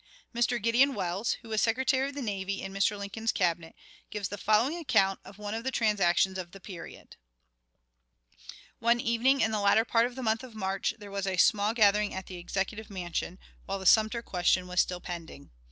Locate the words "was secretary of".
1.49-2.15